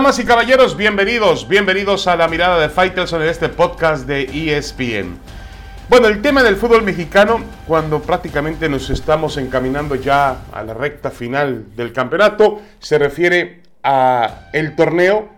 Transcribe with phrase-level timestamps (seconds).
[0.00, 5.18] Damas y caballeros, bienvenidos, bienvenidos a la mirada de Faitelson en este podcast de ESPN.
[5.90, 11.10] Bueno, el tema del fútbol mexicano, cuando prácticamente nos estamos encaminando ya a la recta
[11.10, 15.28] final del campeonato, se refiere a el torneo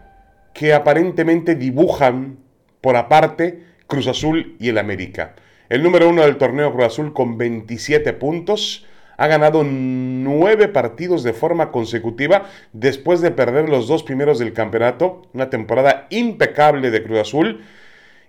[0.54, 2.38] que aparentemente dibujan
[2.80, 5.34] por aparte Cruz Azul y el América.
[5.70, 11.32] El número uno del torneo Cruz Azul con 27 puntos, ha ganado nueve partidos de
[11.32, 15.22] forma consecutiva después de perder los dos primeros del campeonato.
[15.32, 17.64] Una temporada impecable de Cruz Azul.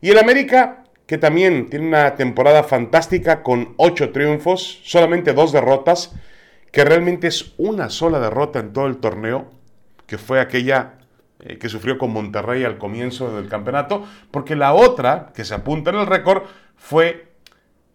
[0.01, 6.13] Y el América, que también tiene una temporada fantástica con ocho triunfos, solamente dos derrotas,
[6.71, 9.51] que realmente es una sola derrota en todo el torneo,
[10.07, 10.95] que fue aquella
[11.39, 15.91] eh, que sufrió con Monterrey al comienzo del campeonato, porque la otra, que se apunta
[15.91, 16.43] en el récord,
[16.75, 17.32] fue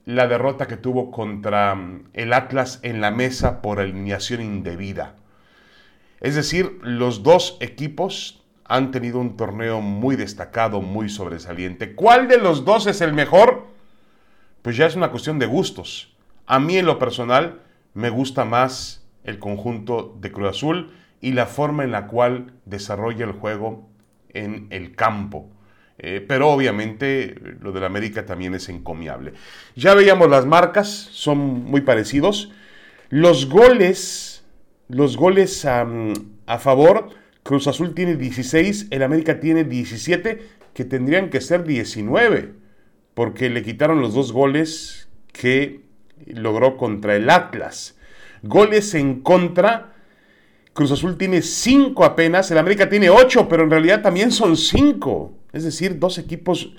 [0.09, 5.17] la derrota que tuvo contra mm, el Atlas en la mesa por alineación indebida.
[6.23, 11.95] Es decir, los dos equipos han tenido un torneo muy destacado, muy sobresaliente.
[11.95, 13.67] ¿Cuál de los dos es el mejor?
[14.63, 16.17] Pues ya es una cuestión de gustos.
[16.47, 17.61] A mí en lo personal
[17.93, 23.27] me gusta más el conjunto de Cruz Azul y la forma en la cual desarrolla
[23.27, 23.87] el juego
[24.31, 25.51] en el campo.
[25.99, 29.33] Eh, pero obviamente lo del América también es encomiable.
[29.75, 32.53] Ya veíamos las marcas, son muy parecidos.
[33.11, 34.45] Los goles,
[34.89, 37.11] los goles a favor,
[37.43, 40.43] Cruz Azul tiene 16, el América tiene 17,
[40.75, 42.53] que tendrían que ser 19,
[43.15, 45.81] porque le quitaron los dos goles que
[46.27, 47.97] logró contra el Atlas.
[48.43, 49.95] Goles en contra,
[50.75, 55.38] Cruz Azul tiene 5 apenas, el América tiene 8, pero en realidad también son 5.
[55.53, 56.73] Es decir, dos equipos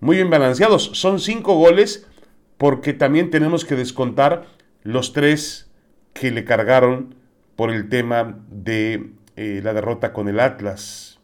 [0.00, 0.90] muy bien balanceados.
[0.94, 2.06] Son cinco goles
[2.56, 4.46] porque también tenemos que descontar
[4.82, 5.70] los tres
[6.12, 7.14] que le cargaron
[7.56, 11.18] por el tema de eh, la derrota con el Atlas,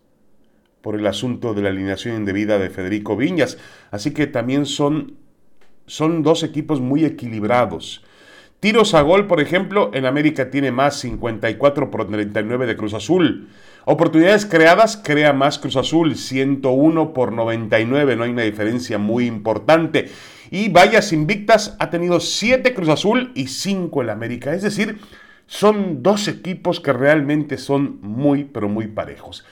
[0.81, 3.59] por el asunto de la alineación indebida de Federico Viñas.
[3.91, 5.17] Así que también son,
[5.87, 8.05] son dos equipos muy equilibrados.
[8.64, 13.50] Tiros a gol, por ejemplo, en América tiene más 54 por 39 de Cruz Azul.
[13.84, 20.08] Oportunidades creadas, crea más Cruz Azul, 101 por 99, no hay una diferencia muy importante.
[20.50, 24.54] Y vallas invictas ha tenido 7 Cruz Azul y 5 el América.
[24.54, 24.98] Es decir,
[25.46, 29.44] son dos equipos que realmente son muy, pero muy parejos.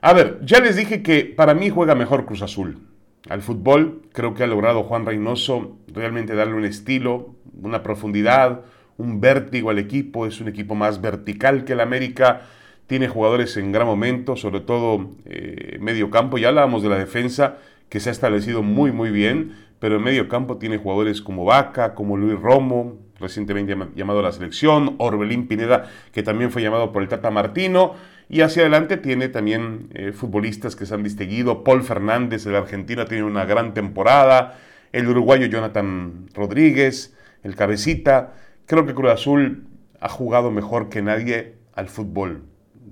[0.00, 2.80] A ver, ya les dije que para mí juega mejor Cruz Azul.
[3.28, 8.62] Al fútbol creo que ha logrado Juan Reynoso realmente darle un estilo, una profundidad,
[8.96, 10.26] un vértigo al equipo.
[10.26, 12.42] Es un equipo más vertical que el América
[12.86, 16.36] tiene jugadores en gran momento, sobre todo eh, medio campo.
[16.36, 17.56] Ya hablábamos de la defensa,
[17.88, 21.94] que se ha establecido muy, muy bien, pero en medio campo tiene jugadores como Vaca,
[21.94, 27.02] como Luis Romo, recientemente llamado a la selección, Orbelín Pineda, que también fue llamado por
[27.02, 27.94] el Tata Martino,
[28.28, 33.04] y hacia adelante tiene también eh, futbolistas que se han distinguido, Paul Fernández, el argentino,
[33.06, 34.58] tiene una gran temporada,
[34.92, 38.34] el uruguayo Jonathan Rodríguez, el cabecita,
[38.66, 39.66] creo que Cruz Azul
[40.00, 42.42] ha jugado mejor que nadie al fútbol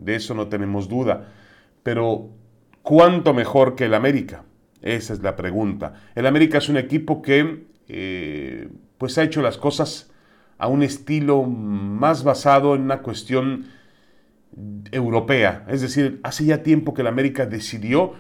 [0.01, 1.29] de eso no tenemos duda.
[1.83, 2.31] Pero,
[2.83, 4.45] ¿cuánto mejor que el América?
[4.83, 5.95] Esa es la pregunta.
[6.15, 8.69] El América es un equipo que eh,
[8.99, 10.11] pues ha hecho las cosas
[10.59, 13.67] a un estilo más basado en una cuestión
[14.93, 15.65] europea.
[15.69, 18.15] Es decir, hace ya tiempo que el América decidió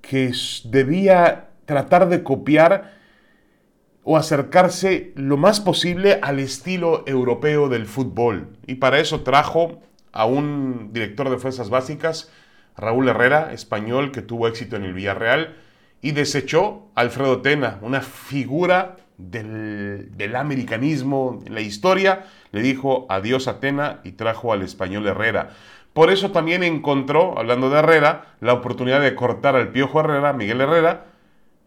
[0.00, 0.32] que
[0.64, 2.94] debía tratar de copiar
[4.04, 8.56] o acercarse lo más posible al estilo europeo del fútbol.
[8.66, 9.80] Y para eso trajo
[10.12, 12.30] a un director de fuerzas básicas,
[12.76, 15.56] Raúl Herrera, español, que tuvo éxito en el Villarreal,
[16.02, 23.48] y desechó a Alfredo Tena, una figura del, americanismo en la historia, le dijo adiós
[23.48, 25.50] a Tena y trajo al español Herrera.
[25.92, 30.60] Por eso también encontró, hablando de Herrera, la oportunidad de cortar al Piojo Herrera, Miguel
[30.60, 31.06] Herrera,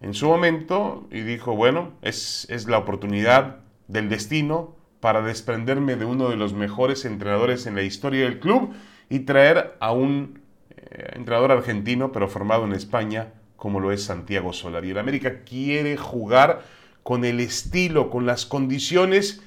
[0.01, 3.57] en su momento, y dijo, bueno, es, es la oportunidad
[3.87, 8.73] del destino, para desprenderme de uno de los mejores entrenadores en la historia del club
[9.09, 14.53] y traer a un eh, entrenador argentino, pero formado en España, como lo es Santiago
[14.53, 14.91] Solari.
[14.91, 16.63] El América quiere jugar
[17.09, 19.41] con el estilo, con las condiciones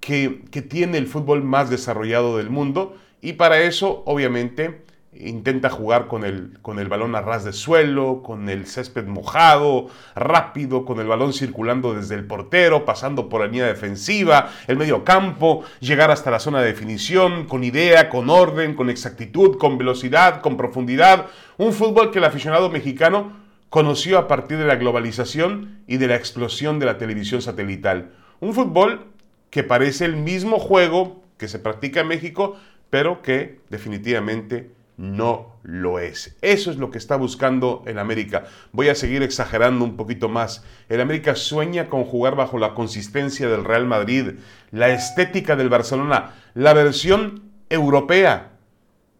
[0.00, 4.82] que, que tiene el fútbol más desarrollado del mundo y para eso, obviamente,
[5.16, 9.86] intenta jugar con el, con el balón a ras de suelo, con el césped mojado,
[10.16, 15.04] rápido, con el balón circulando desde el portero, pasando por la línea defensiva, el medio
[15.04, 20.40] campo, llegar hasta la zona de definición, con idea, con orden, con exactitud, con velocidad,
[20.40, 21.26] con profundidad.
[21.58, 23.43] Un fútbol que el aficionado mexicano
[23.74, 28.12] conoció a partir de la globalización y de la explosión de la televisión satelital.
[28.38, 29.06] Un fútbol
[29.50, 32.56] que parece el mismo juego que se practica en México,
[32.88, 36.36] pero que definitivamente no lo es.
[36.40, 38.44] Eso es lo que está buscando el América.
[38.70, 40.64] Voy a seguir exagerando un poquito más.
[40.88, 44.34] El América sueña con jugar bajo la consistencia del Real Madrid,
[44.70, 48.52] la estética del Barcelona, la versión europea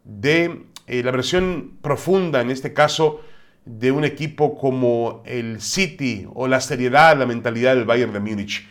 [0.04, 3.20] de eh, la versión profunda, en este caso,
[3.64, 8.66] de un equipo como el City o la seriedad, la mentalidad del Bayern de Múnich.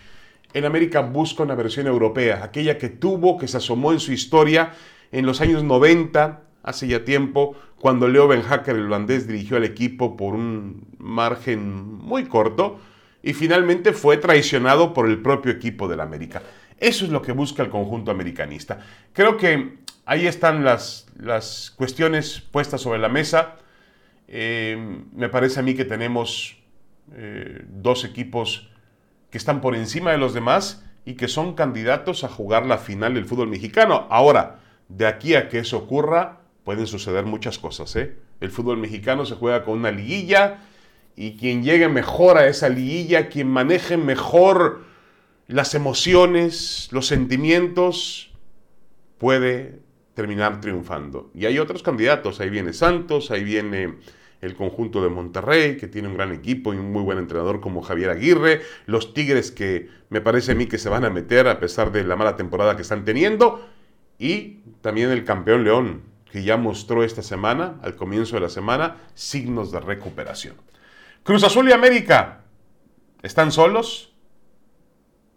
[0.54, 4.74] El América busca una versión europea, aquella que tuvo, que se asomó en su historia
[5.12, 9.64] en los años 90, hace ya tiempo, cuando Leo Ben Hacker, el holandés, dirigió al
[9.64, 12.80] equipo por un margen muy corto
[13.22, 16.42] y finalmente fue traicionado por el propio equipo del América.
[16.80, 18.80] Eso es lo que busca el conjunto americanista.
[19.14, 23.56] Creo que ahí están las, las cuestiones puestas sobre la mesa.
[24.28, 26.58] Eh, me parece a mí que tenemos
[27.16, 28.70] eh, dos equipos
[29.30, 33.14] que están por encima de los demás y que son candidatos a jugar la final
[33.16, 34.08] del fútbol mexicano.
[34.10, 37.96] Ahora, de aquí a que eso ocurra, pueden suceder muchas cosas.
[37.96, 38.16] ¿eh?
[38.40, 40.62] El fútbol mexicano se juega con una liguilla
[41.16, 44.86] y quien llegue mejor a esa liguilla, quien maneje mejor
[45.48, 48.32] las emociones, los sentimientos,
[49.18, 49.83] puede
[50.14, 51.32] terminar triunfando.
[51.34, 53.96] Y hay otros candidatos, ahí viene Santos, ahí viene
[54.42, 57.82] el conjunto de Monterrey, que tiene un gran equipo y un muy buen entrenador como
[57.82, 61.60] Javier Aguirre, los Tigres que me parece a mí que se van a meter a
[61.60, 63.66] pesar de la mala temporada que están teniendo,
[64.20, 68.98] y también el campeón León, que ya mostró esta semana, al comienzo de la semana,
[69.14, 70.56] signos de recuperación.
[71.24, 72.42] Cruz Azul y América
[73.22, 74.14] están solos,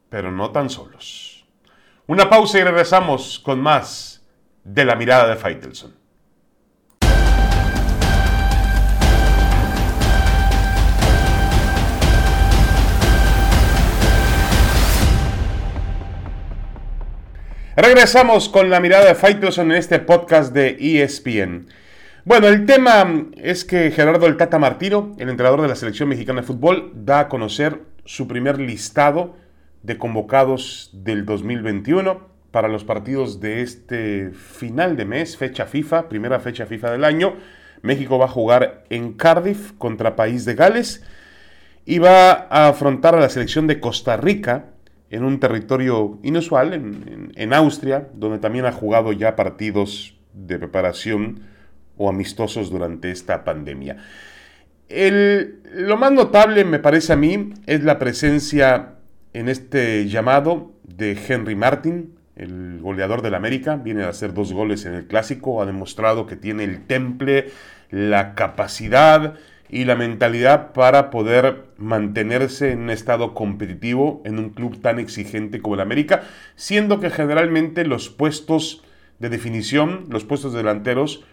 [0.08, 1.46] pero no tan solos.
[2.08, 4.15] Una pausa y regresamos con más
[4.66, 5.94] de la mirada de Faitelson.
[17.76, 21.68] Regresamos con la mirada de Faitelson en este podcast de ESPN.
[22.24, 26.40] Bueno, el tema es que Gerardo El Tata Martino, el entrenador de la selección mexicana
[26.40, 29.36] de fútbol, da a conocer su primer listado
[29.82, 36.40] de convocados del 2021 para los partidos de este final de mes, fecha FIFA, primera
[36.40, 37.34] fecha FIFA del año.
[37.82, 41.04] México va a jugar en Cardiff contra País de Gales
[41.84, 44.70] y va a afrontar a la selección de Costa Rica
[45.10, 51.40] en un territorio inusual, en, Austria, donde también ha jugado ya partidos de preparación
[51.98, 53.98] o amistosos durante esta pandemia.
[54.88, 58.94] lo más notable, me parece a mí, es la presencia
[59.34, 64.84] en este llamado de Henry Martin, el goleador del América, viene a hacer dos goles
[64.84, 67.50] en el clásico, ha demostrado que tiene el temple,
[67.90, 69.34] la capacidad
[69.68, 75.60] y la mentalidad para poder mantenerse en un estado competitivo en un club tan exigente
[75.60, 76.22] como el América,
[76.54, 78.84] siendo que generalmente los puestos
[79.18, 81.24] de definición, los puestos delanteros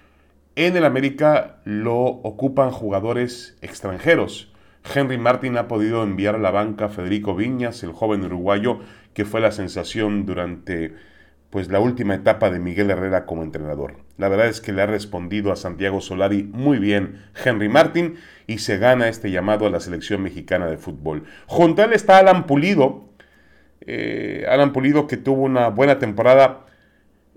[0.55, 4.51] en el América lo ocupan jugadores extranjeros.
[4.93, 8.79] Henry Martin ha podido enviar a la banca a Federico Viñas, el joven uruguayo
[9.13, 10.93] que fue la sensación durante
[11.53, 13.97] pues la última etapa de Miguel Herrera como entrenador.
[14.17, 18.15] La verdad es que le ha respondido a Santiago Solari muy bien Henry Martin
[18.47, 21.25] y se gana este llamado a la selección mexicana de fútbol.
[21.45, 23.07] Junto a él está Alan Pulido,
[23.81, 26.65] eh, Alan Pulido que tuvo una buena temporada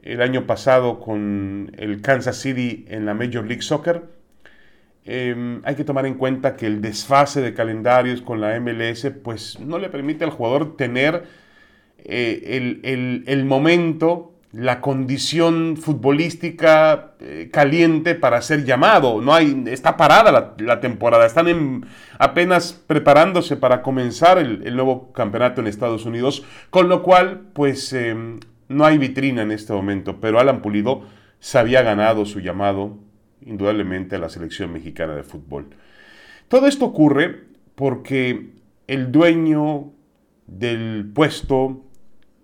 [0.02, 4.04] el año pasado con el Kansas City en la Major League Soccer.
[5.04, 9.60] Em, hay que tomar en cuenta que el desfase de calendarios con la MLS pues
[9.60, 11.24] no le permite al jugador tener
[11.98, 19.20] eh, el, momento, la condición futbolística eh, caliente para ser llamado.
[19.20, 21.86] No hay, está parada la, temporada, están
[22.18, 28.38] apenas preparándose para comenzar el, nuevo campeonato en Estados Unidos, con lo cual, pues em,
[28.68, 31.02] no hay vitrina en este momento, pero Alan Pulido
[31.40, 32.98] se había ganado su llamado
[33.44, 35.70] indudablemente a la selección mexicana de fútbol.
[36.48, 38.50] Todo esto ocurre porque
[38.86, 39.92] el dueño
[40.46, 41.85] del puesto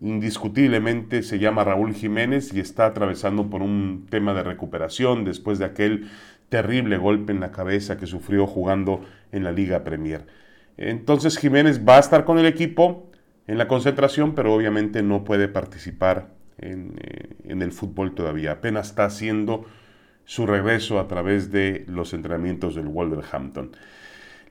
[0.02, 5.64] indiscutiblemente se llama Raúl Jiménez y está atravesando por un tema de recuperación después de
[5.64, 6.10] aquel
[6.48, 10.26] terrible golpe en la cabeza que sufrió jugando en la Liga Premier.
[10.76, 13.10] Entonces Jiménez va a estar con el equipo
[13.46, 18.52] en la concentración, pero obviamente no puede participar en, eh, el fútbol todavía.
[18.52, 19.66] Apenas está haciendo
[20.24, 23.72] su regreso a través de los entrenamientos del Wolverhampton.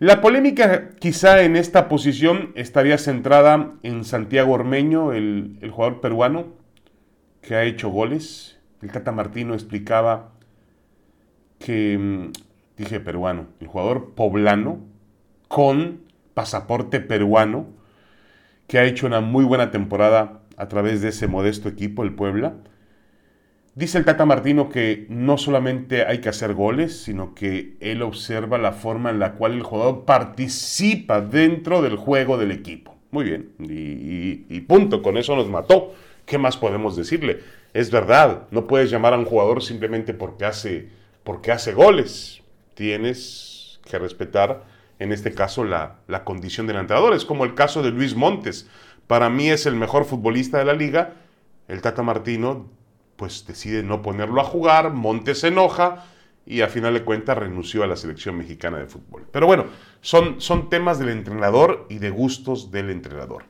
[0.02, 6.48] La polémica quizá en esta posición estaría centrada en Santiago Ormeño, el, jugador peruano
[7.44, 8.58] que ha hecho goles.
[8.82, 10.32] El Tata Martino explicaba
[11.60, 12.32] que, mm,
[12.78, 14.80] dije peruano, el jugador poblano
[15.48, 16.02] con
[16.34, 17.68] pasaporte peruano
[18.66, 22.56] que ha hecho una muy buena temporada a través de ese modesto equipo, el Puebla.
[23.74, 28.58] Dice el Tata Martino que no solamente hay que hacer goles, sino que él observa
[28.58, 32.98] la forma en la cual el jugador participa dentro del juego del equipo.
[33.12, 35.94] Muy bien, y, punto, con eso nos mató.
[36.26, 37.40] ¿Qué más podemos decirle?
[37.74, 40.90] Es verdad, no puedes llamar a un jugador simplemente porque hace,
[41.24, 42.42] porque hace goles.
[42.74, 44.66] Tienes que respetar,
[45.00, 47.14] en este caso, la, la condición del entrenador.
[47.14, 48.70] Es como el caso de Luis Montes.
[49.08, 51.14] Para mí es el mejor futbolista de la liga.
[51.70, 52.70] El Tata Martino
[53.22, 56.06] pues decide no ponerlo a jugar, Montes se enoja
[56.44, 59.28] y a final de cuentas renunció a la selección mexicana de fútbol.
[59.32, 59.66] Pero bueno,
[60.02, 63.44] son, son temas del entrenador y de gustos del entrenador.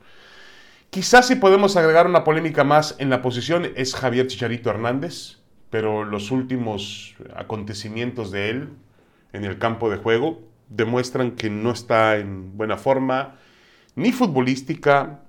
[0.89, 5.37] Quizás si podemos agregar una polémica más en la posición es Javier Chicharito Hernández,
[5.69, 8.69] pero los últimos acontecimientos de él
[9.31, 13.37] en el campo de juego demuestran que no está en buena forma,
[13.95, 15.21] ni futbolística,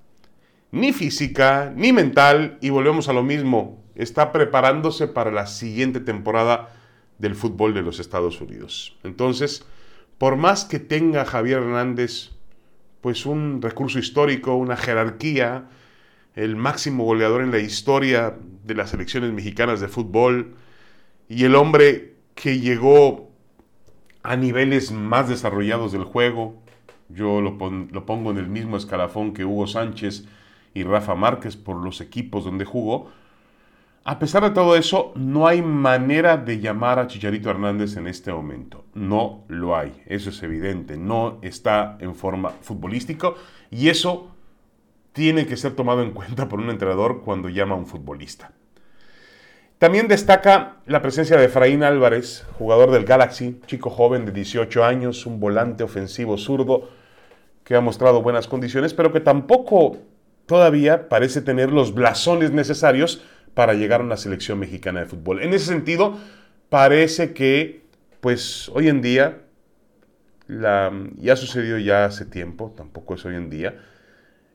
[0.73, 6.71] ni física, ni mental, y volvemos a lo mismo, está preparándose para la siguiente temporada
[7.19, 8.97] del fútbol de los Estados Unidos.
[9.05, 9.65] Entonces,
[10.19, 12.31] por más que tenga Javier Hernández
[13.03, 15.69] pues un recurso histórico, una jerarquía,
[16.35, 20.55] el máximo goleador en la historia de las selecciones mexicanas de fútbol
[21.29, 23.31] y el hombre que llegó
[24.23, 26.63] a niveles más desarrollados del juego,
[27.09, 27.59] yo lo,
[27.91, 30.25] lo pongo en el mismo escalafón que Hugo Sánchez
[30.73, 33.11] y Rafa Márquez por los equipos donde jugó,
[34.05, 38.33] a pesar de todo eso, no hay manera de llamar a Chicharito Hernández en este
[38.33, 38.85] momento.
[38.95, 40.97] No lo hay, eso es evidente.
[40.97, 43.33] No está en forma futbolística
[43.71, 44.33] y eso
[45.13, 48.53] tiene que ser tomado en cuenta por un entrenador cuando llama a un futbolista.
[49.79, 55.27] También destaca la presencia de Efraín Álvarez, jugador del Galaxy, chico joven de 18 años,
[55.27, 56.89] un volante ofensivo zurdo
[57.65, 59.99] que ha mostrado buenas condiciones, pero que tampoco
[60.47, 63.23] todavía parece tener los blasones necesarios
[63.55, 65.43] para llegar a una selección mexicana de fútbol.
[65.43, 66.19] En ese sentido,
[66.69, 67.83] parece que,
[68.21, 69.43] pues hoy en día,
[70.47, 73.75] la, y ha sucedido ya hace tiempo, tampoco es hoy en día,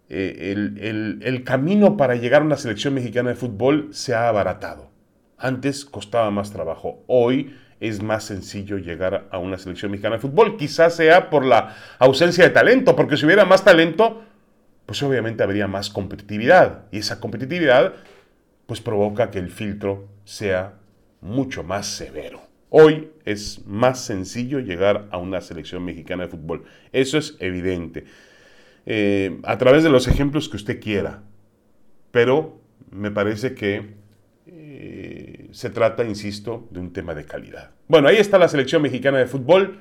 [0.09, 4.89] eh, el, el camino para llegar a una selección mexicana de fútbol se ha abaratado.
[5.37, 10.57] Antes costaba más trabajo, hoy es más sencillo llegar a una selección mexicana de fútbol.
[10.57, 14.23] Quizás sea por la ausencia de talento, porque si hubiera más talento,
[14.85, 16.85] pues obviamente habría más competitividad.
[16.91, 17.93] Y esa competitividad
[18.67, 20.75] pues provoca que el filtro sea
[21.21, 22.41] mucho más severo.
[22.69, 26.65] Hoy es más sencillo llegar a una selección mexicana de fútbol.
[26.91, 28.03] Eso es evidente.
[28.85, 31.23] Eh, a través de los ejemplos que usted quiera.
[32.11, 33.95] Pero me parece que
[34.47, 37.71] eh, se trata, insisto, de un tema de calidad.
[37.87, 39.79] Bueno, ahí está la selección mexicana de fútbol.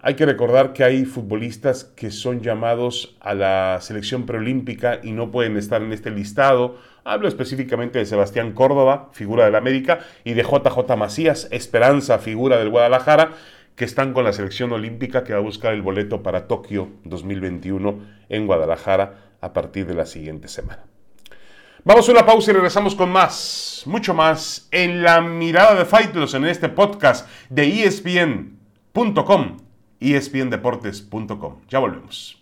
[0.00, 5.30] Hay que recordar que hay futbolistas que son llamados a la selección preolímpica y no
[5.30, 6.78] pueden estar en este listado.
[7.04, 12.70] Hablo específicamente de Sebastián Córdoba, figura del América, y de JJ Macías, Esperanza, figura del
[12.70, 13.32] Guadalajara,
[13.76, 18.00] que están con la selección olímpica que va a buscar el boleto para Tokio 2021
[18.28, 20.84] en Guadalajara a partir de la siguiente semana.
[21.84, 26.34] Vamos a una pausa y regresamos con más, mucho más, en la mirada de Fighters
[26.34, 29.56] en este podcast de ESPN.com
[30.10, 31.60] espndeportes.com.
[31.68, 32.41] Ya volvemos.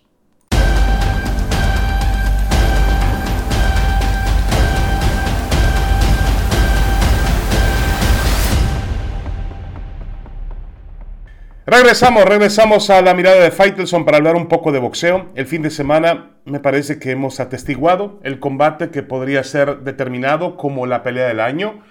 [11.67, 15.29] Regresamos, regresamos a la mirada de Faitelson para hablar un poco de boxeo.
[15.35, 20.57] El fin de semana me parece que hemos atestiguado el combate que podría ser determinado
[20.57, 21.83] como la pelea del año.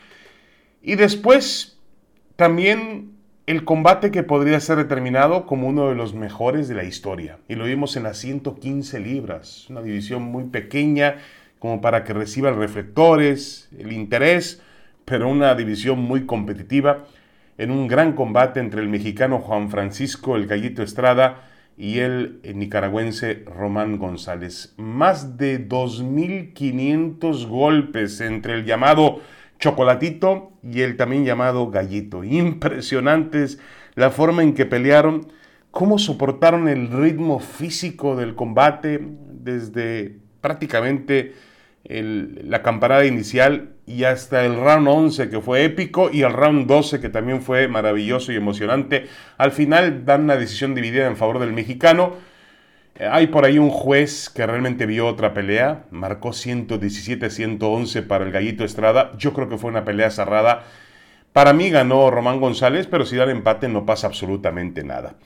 [0.82, 1.78] Y después
[2.34, 3.12] también
[3.46, 7.38] el combate que podría ser determinado como uno de los mejores de la historia.
[7.46, 11.18] Y lo vimos en las 115 libras, una división muy pequeña
[11.60, 14.60] como para que reciba reflectores, el interés,
[15.04, 17.04] pero una división muy competitiva
[17.61, 21.43] en un gran combate entre el mexicano Juan Francisco el Gallito Estrada
[21.76, 24.73] y el nicaragüense Román González.
[24.79, 29.21] Más de 2.500 golpes entre el llamado
[29.59, 32.25] Chocolatito y el también llamado Gallito.
[32.25, 33.61] Impresionantes
[33.95, 35.29] la forma en que pelearon,
[35.71, 41.35] cómo soportaron el ritmo físico del combate desde prácticamente
[41.84, 47.00] la camparada inicial y hasta el round 11 que fue épico y el round 12
[47.00, 49.06] que también fue maravilloso y emocionante.
[49.38, 52.16] Al final dan una decisión dividida en favor del mexicano
[53.08, 58.62] hay por ahí un juez que realmente vio otra pelea, marcó 117-111 para el Gallito
[58.62, 59.12] Estrada.
[59.16, 60.64] Yo creo que fue una pelea cerrada.
[61.32, 65.16] Para mí ganó Román González, pero si dan empate no pasa absolutamente nada.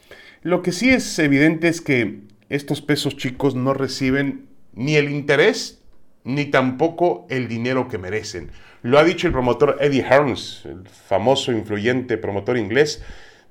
[0.43, 5.83] Lo que sí es evidente es que estos pesos chicos no reciben ni el interés
[6.25, 8.51] ni tampoco el dinero que merecen.
[8.83, 13.03] Lo ha dicho el promotor Eddie Hearns, el famoso, influyente promotor inglés.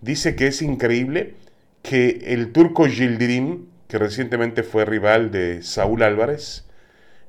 [0.01, 1.36] Dice que es increíble
[1.82, 6.68] que el turco Gildirim, que recientemente fue rival de Saúl Álvarez,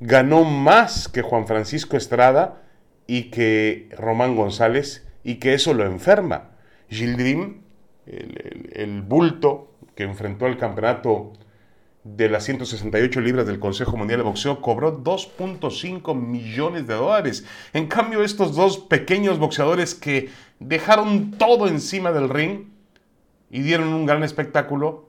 [0.01, 2.63] ganó más que Juan Francisco Estrada
[3.07, 6.51] y que Román González y que eso lo enferma.
[6.89, 7.63] Gildirim,
[8.07, 11.33] el, bulto que enfrentó al campeonato
[12.05, 17.47] de las 168 libras del Consejo Mundial de Boxeo cobró 2.5 millones de dólares.
[17.73, 20.31] En cambio, estos dos pequeños boxeadores que
[20.61, 22.69] dejaron todo encima del ring
[23.51, 25.09] y dieron un gran espectáculo,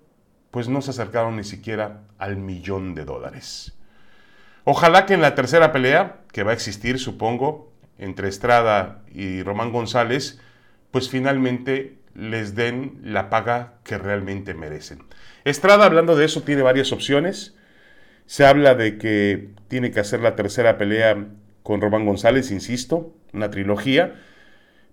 [0.52, 3.74] pues no se acercaron ni siquiera al millón de dólares.
[4.64, 9.72] Ojalá que en la tercera pelea, que va a existir, supongo, entre Estrada y Román
[9.72, 10.40] González,
[10.92, 15.04] pues finalmente les den la paga que realmente merecen.
[15.44, 17.56] Estrada, hablando de eso, tiene varias opciones.
[18.26, 21.28] Se habla de que tiene que hacer la tercera pelea
[21.62, 24.16] con Román González, insisto, una trilogía,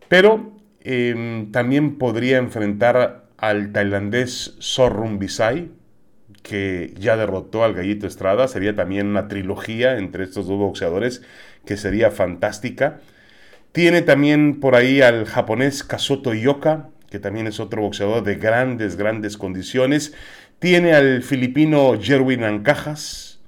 [0.08, 5.70] pero em, también podría enfrentar al tailandés Sorrum Bisai,
[6.42, 8.48] que ya derrotó al Gallito Estrada.
[8.48, 11.22] Sería también una trilogía entre estos dos boxeadores
[11.64, 13.00] que sería fantástica.
[13.72, 18.96] Tiene también por ahí al japonés Kazuto Yoka, que también es otro boxeador de grandes,
[18.96, 20.14] grandes condiciones.
[20.58, 23.38] Tiene al filipino Jerwin Ancajas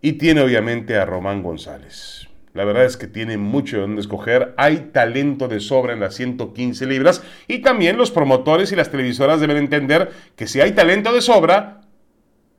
[0.00, 2.26] y tiene obviamente a Román González.
[2.54, 4.54] La verdad es que tiene mucho donde escoger.
[4.56, 7.22] Hay talento de sobra en las 115 libras.
[7.48, 11.82] Y también los promotores y las televisoras deben entender que si hay talento de sobra,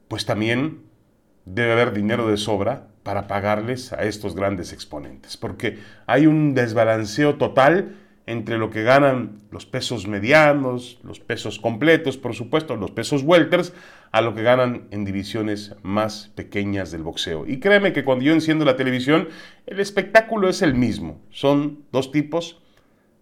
[0.08, 0.84] pues también
[1.46, 5.36] debe haber dinero de sobra para pagarles a estos grandes exponentes.
[5.36, 7.96] Porque hay un desbalanceo total
[8.28, 13.74] entre lo que ganan los pesos medianos, los pesos completos, por supuesto, los pesos welters,
[14.12, 17.48] a lo que ganan en divisiones más pequeñas del boxeo.
[17.48, 19.30] Y créeme que cuando yo enciendo la televisión,
[19.66, 21.22] el espectáculo es el mismo.
[21.32, 22.62] Son dos tipos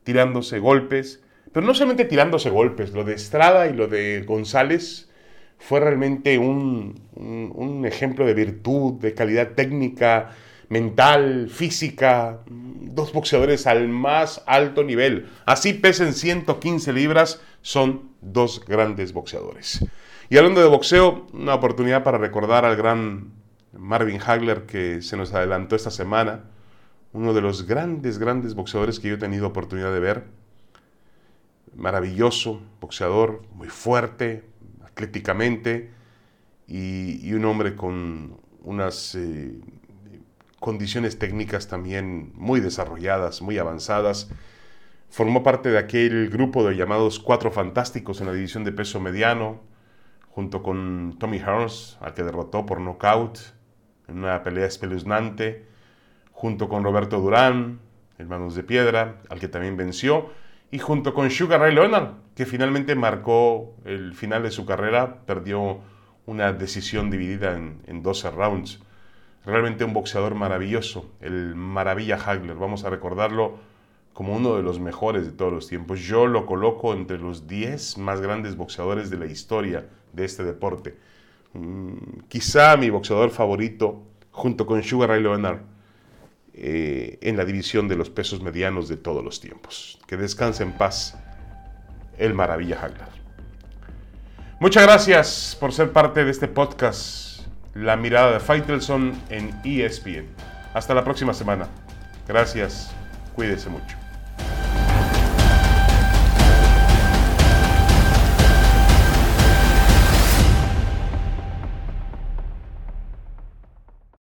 [0.03, 5.11] tirándose golpes, pero no solamente tirándose golpes, lo de Estrada y lo de González
[5.59, 10.31] fue realmente un, un ejemplo de virtud, de calidad técnica,
[10.69, 15.29] mental, física, dos boxeadores al más alto nivel.
[15.45, 19.85] Así pesen 115 libras, son dos grandes boxeadores.
[20.29, 23.31] Y hablando de boxeo, una oportunidad para recordar al gran
[23.77, 26.45] Marvin Hagler que se nos adelantó esta semana,
[27.13, 30.23] uno de los grandes, grandes boxeadores que yo he tenido oportunidad de ver.
[31.75, 34.43] Maravilloso boxeador, muy fuerte,
[34.83, 35.91] atléticamente,
[36.67, 39.59] y, un hombre con unas eh,
[40.59, 44.29] condiciones técnicas también muy desarrolladas, muy avanzadas.
[45.09, 49.61] Formó parte de aquel grupo de llamados Cuatro Fantásticos en la división de peso mediano,
[50.29, 53.39] junto con Tommy Hearns, al que derrotó por nocaut
[54.07, 55.65] en una pelea espeluznante,
[56.31, 57.79] junto con Roberto Durán,
[58.17, 60.29] en Manos de Piedra, al que también venció,
[60.71, 65.79] y junto con Sugar Ray Leonard, que finalmente marcó el final de su carrera, perdió
[66.25, 68.81] una decisión dividida en, en 12 rounds.
[69.45, 72.55] Realmente un boxeador maravilloso, el Maravilla Hagler.
[72.55, 73.59] Vamos a recordarlo
[74.13, 75.99] como uno de los mejores de todos los tiempos.
[75.99, 80.95] Yo lo coloco entre los 10 más grandes boxeadores de la historia de este deporte.
[81.53, 85.59] Mm, quizá mi boxeador favorito, junto con Sugar Ray Leonard,
[86.53, 89.99] eh, en la división de los pesos medianos de todos los tiempos.
[90.07, 91.19] Que descanse en paz
[92.17, 93.09] el Maravilla Hagler.
[94.59, 97.24] Muchas gracias por ser parte de este podcast
[97.75, 100.25] la mirada de Faitelson en ESPN.
[100.73, 101.67] Hasta la próxima semana.
[102.27, 102.91] Gracias.
[103.35, 104.04] Cuídese mucho.